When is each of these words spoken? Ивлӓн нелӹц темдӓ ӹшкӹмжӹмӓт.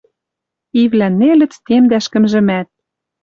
Ивлӓн 0.81 1.13
нелӹц 1.19 1.53
темдӓ 1.65 1.97
ӹшкӹмжӹмӓт. 2.01 2.67